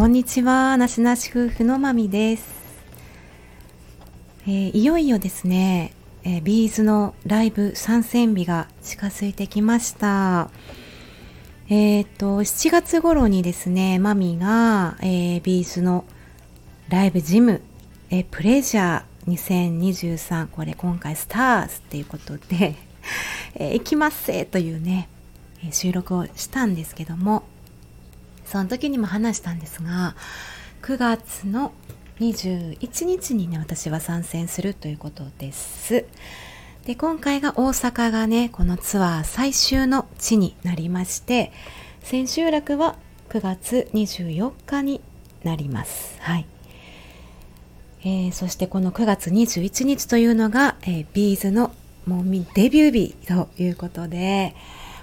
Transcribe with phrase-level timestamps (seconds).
[0.00, 2.46] こんにちは、なしなし夫婦のまみです、
[4.44, 5.92] えー、いよいよですね、
[6.24, 10.48] えー、 B'z のライブ参戦日が近づいてきました。
[11.68, 16.06] えっ、と、7月頃にですね、マミが、えー、 B'z の
[16.88, 17.60] LIVE-GYM、
[18.08, 22.74] え、 Pleasure 2023、これ今回 STARS っていうことで、
[23.54, 25.10] えー、行きますぜというね、
[25.70, 27.42] 収録をしたんですけども、
[28.50, 30.16] その時にも話したんですが
[30.82, 31.72] 9月の
[32.18, 36.04] 21日にね私は参戦するということです。
[36.84, 41.52] で今回が大阪がねこのツアー最終の地になりまして
[42.02, 42.96] 千秋楽は
[43.28, 45.00] 9月24日に
[45.44, 46.16] なります。
[46.20, 46.46] はい。
[48.02, 51.70] えー、そしてこの9月21日というのが、えー、ビーズの
[52.06, 54.56] もうデビュー日ということで、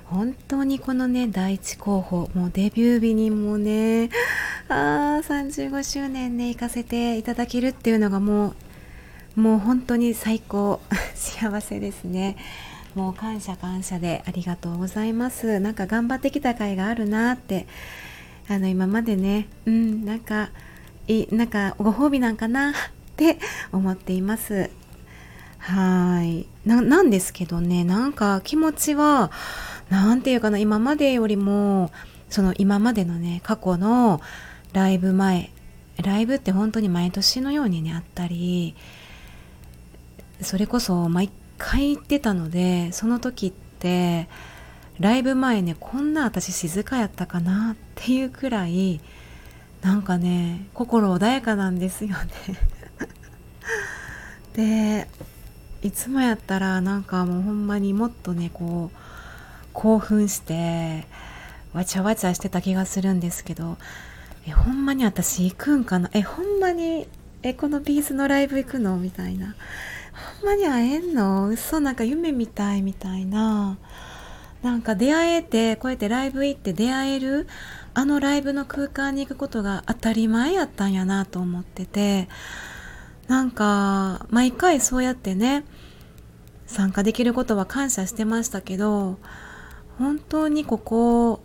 [0.10, 4.10] 本当にこのね第一候補もうデビュー日にもね
[4.70, 8.56] あ35周年ね行かせていただけるっていうのがも
[9.36, 10.80] うもう本当に最高
[11.14, 12.38] 幸せですね。
[12.96, 15.60] もう感謝感謝でありがとうございます。
[15.60, 17.68] なんか頑張ってきた甲斐があるなって
[18.50, 20.50] あの今までねうんなんか
[21.08, 22.74] いなんかご褒美なんかなっ
[23.16, 23.38] て
[23.72, 24.72] 思っています。
[25.60, 26.48] はい。
[26.66, 29.32] なんですけどねなんか気持ちは
[29.90, 31.92] 何て言うかな今までよりも
[32.30, 34.22] その今までのね過去の
[34.74, 35.52] ライブ前
[36.02, 38.76] ライブって本当に毎年のようにねあったり
[40.42, 44.28] それこそ毎回行ってたのでその時って
[45.00, 49.00] ライブ前ねこんな私静かやったかなっていうくらい
[49.82, 52.28] なんかね心穏やかなんですよね。
[54.54, 55.08] で
[55.84, 59.07] いつもやったらなんかもうほんまにもっとねこう
[59.78, 61.06] 興奮して
[61.72, 63.78] わちゃわちゃしてた気がするんですけど
[64.48, 66.10] えほんまに私行くんかな？
[66.14, 67.08] えほんまに
[67.44, 68.98] えこのビーズのライブ行くの？
[68.98, 69.56] みたいな。
[70.42, 71.48] ほんまに会えんの？
[71.50, 73.78] 嘘なんか夢みたいみたいな。
[74.64, 77.48] なんか出会えてこうやってライブ行って出会える
[77.94, 82.28] あのライブの空間に行くことが当たり前やったんやなと思ってて
[83.28, 85.64] なんか毎回そうやってね
[86.66, 89.20] 参加できることは感謝してましたけど
[89.98, 91.42] 本当にここ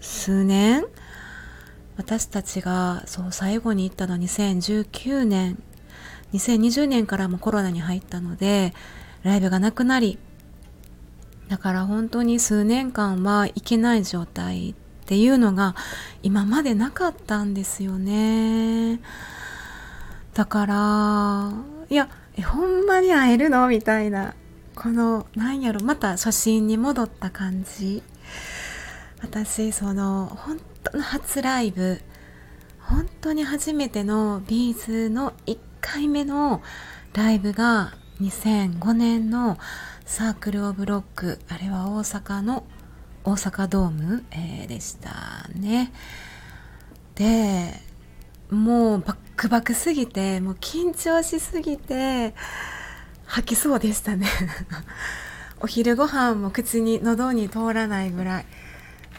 [0.00, 0.84] 数年
[1.96, 5.62] 私たちがそう最後に行ったのは2019年
[6.32, 8.72] 2020年からもコロナに入ったので
[9.22, 10.18] ライブがなくなり
[11.48, 14.74] だから本当に数年間は行けない状態っ
[15.06, 15.74] ていうのが
[16.22, 19.00] 今までなかったんですよね。
[20.34, 21.52] だから
[21.90, 22.08] いや
[22.46, 23.66] ほんまに会えるの？
[23.66, 24.34] みたいな。
[24.80, 28.02] このなんやろまた初心に戻った感じ。
[29.20, 32.00] 私その本当の初ライブ
[32.78, 36.62] 本当に初めてのビーズの1回目の
[37.12, 37.92] ライブが
[38.22, 39.58] 2005年の
[40.06, 42.64] サークル・オブ・ロックあれは大阪の
[43.22, 45.92] 大阪ドーム、えー、でしたね。
[47.16, 47.74] で
[48.48, 52.34] もうバックバックすぎてもう緊張しすぎて
[53.30, 54.26] 吐きそうでしたね。
[55.62, 58.46] お昼ご飯も口に喉に通らないぐらい。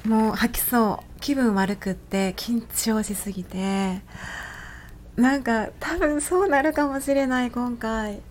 [0.06, 1.22] もう吐きそう。
[1.22, 4.02] 気分悪くって緊張しすぎて。
[5.16, 8.22] なんか多分そうなるかもしれない今回。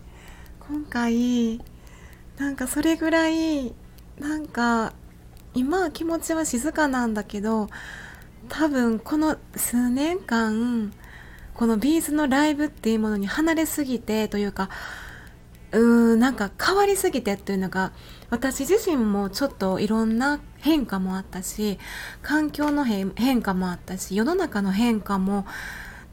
[0.60, 1.62] 今回
[2.36, 3.74] なんかそれぐらい
[4.18, 4.92] なんか
[5.54, 7.70] 今は気持ちは静かなんだけど
[8.50, 10.92] 多分この数年間
[11.54, 14.68] このビーズのライブっていうものに離れすぎてというか
[15.72, 17.92] うーんなんか変わりすぎてっていうのが
[18.28, 21.78] 私自身もちょっといろんな変化もあったし
[22.22, 25.46] 環境の変化もあったし世の中の変化も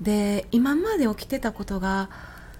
[0.01, 2.09] で今まで起きてたことが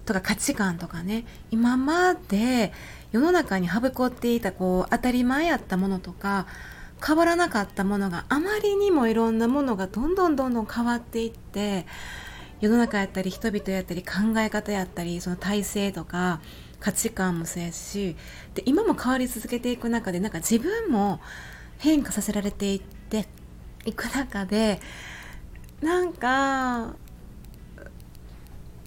[0.06, 2.74] とか価値観とかね今まで
[3.12, 6.48] 世の中にはびこっていたこう当たり前やったものとか
[7.06, 11.86] 変わらなかったものがあまりにもいろんなものがどんどんどんどん変わっていって
[12.60, 16.42] 世の中やったり人々やったり考え方やったりその体制とか
[16.80, 18.16] 価値観もそうやし
[18.54, 21.20] で今も変わり続けていく中でなんか自分も
[21.80, 23.28] 変化させられていって
[23.86, 24.80] いく中で
[25.82, 26.96] なんか、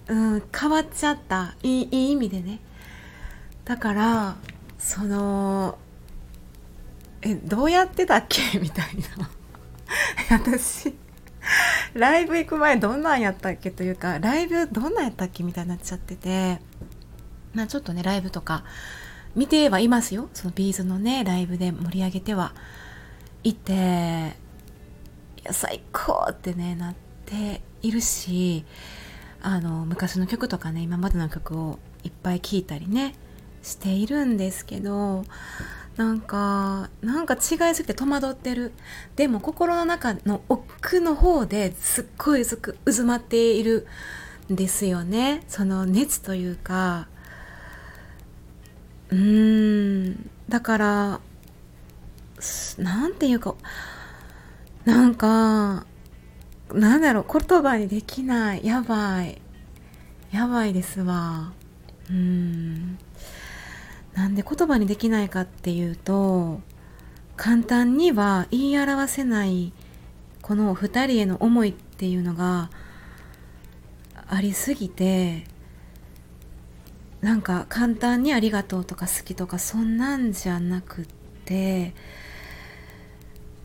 [0.07, 1.55] うん、変わっちゃった。
[1.63, 2.59] いいいい意味でね。
[3.63, 4.35] だから
[4.77, 5.77] その
[7.21, 8.41] えどうやってたっけ？
[8.59, 9.29] みたいな。
[10.37, 10.93] 私
[11.93, 13.71] ライブ行く前どんなんやったっけ？
[13.71, 15.43] というかライブどんなんやったっけ？
[15.43, 16.59] みたいになっちゃってて。
[17.53, 18.63] まあちょっとねライブとか
[19.35, 20.29] 見てはいますよ。
[20.33, 22.53] そのビーズのねライブで盛り上げては。
[23.43, 23.75] いてい
[25.43, 26.95] や最高ってねなっ
[27.25, 28.65] ているし
[29.41, 33.15] あの昔の曲とかね今までの曲をいっぱい聴いたりね
[33.63, 35.23] しているんですけど
[35.97, 38.73] なんかなんか違いすぎて戸惑ってる。
[39.15, 43.87] でも心の中の奥の方ですっごい渦まっている
[44.51, 45.43] んですよね。
[45.47, 47.07] その熱というか
[49.11, 50.29] うん。
[50.49, 51.21] だから
[52.77, 53.55] なんていうか
[54.85, 55.85] なんか
[56.73, 58.65] なんだろう言葉にできない。
[58.65, 59.41] やばい。
[60.31, 61.51] やばいですわ。
[62.09, 62.97] うん。
[64.13, 66.61] なんで言葉にできないかっていうと
[67.37, 69.73] 簡単には言い表せない
[70.41, 72.69] この2人への思いっていうのが
[74.27, 75.45] ありすぎて
[77.21, 81.05] なんか簡単に「ありがとう」とか「好き」とかそんなんじゃなくっ
[81.45, 81.93] て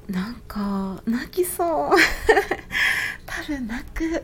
[0.09, 1.91] なんか泣きそう。
[3.27, 4.23] 多分泣く。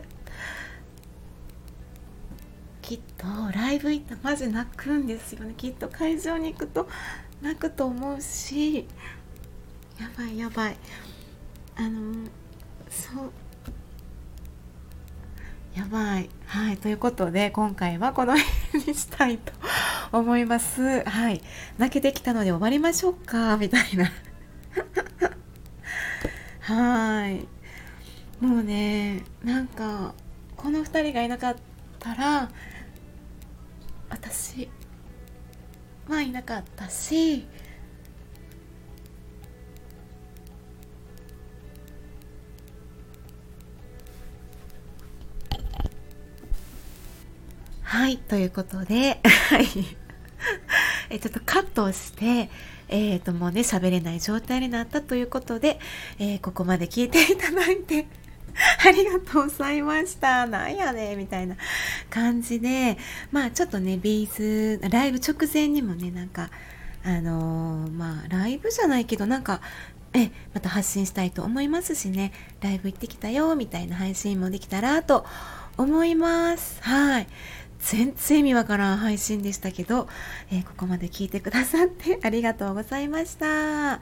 [2.81, 5.53] きっとライブ行ったらマジ泣くんですよね。
[5.57, 6.87] きっと会場に行くと
[7.41, 8.87] 泣くと思うし。
[9.99, 10.77] やばいやばい。
[11.75, 12.27] あの
[12.89, 13.31] そう。
[15.75, 16.29] やばい。
[16.45, 16.77] はい。
[16.77, 19.51] ということで今回はこの辺にしたいと
[20.11, 21.03] 思います。
[21.03, 21.41] はい。
[21.77, 24.11] 泣けてきたので終わりましょうかみたいな。
[26.61, 27.47] はい。
[28.43, 30.13] もうねなんか
[30.57, 31.55] この2人がいなかっ
[31.97, 32.51] たら
[34.09, 34.69] 私
[36.07, 37.47] はいなかったし
[48.03, 49.65] はいということではい
[51.09, 52.49] えちょっとカットをして
[52.89, 55.79] えー、ともうね喋れない状態になったということで、
[56.19, 58.05] えー、ここまで聞いていただいて
[58.85, 60.45] ありがとうございました。
[60.47, 61.55] なんやねみたいな
[62.09, 62.97] 感じで、
[63.31, 66.49] まあちょっとね、 B'z、ライブ直前にもね、なんか、
[67.05, 69.61] あのー、まあライブじゃないけど、なんか、
[70.13, 75.25] え、また発信したいと思いますしね、ライブ行ってきたよ、みたいな配信もできたらと
[75.77, 76.77] 思います。
[76.81, 77.27] はい。
[77.83, 80.07] 全然意味わからん配信でしたけど、
[80.51, 83.99] えー、ここまで聞いてくださって ありがとうございました。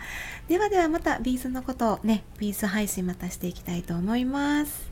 [0.47, 4.91] ではではまた B'z のことをね、 B'z 配信またしていきたいと思います。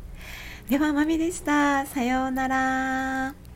[0.69, 1.85] では、まみでした。
[1.85, 3.48] さようなら。